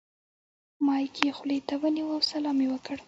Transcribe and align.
مایک 0.85 1.13
یې 1.25 1.31
خولې 1.37 1.59
ته 1.67 1.75
ونیو 1.81 2.13
او 2.15 2.21
سلام 2.31 2.57
یې 2.63 2.67
وکړ. 2.71 2.97